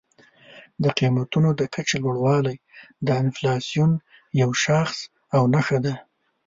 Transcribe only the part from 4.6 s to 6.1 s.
شاخص او نښه ده.